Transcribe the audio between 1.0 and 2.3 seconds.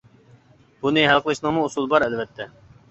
ھەل قىلىشنىڭمۇ ئۇسۇلى بار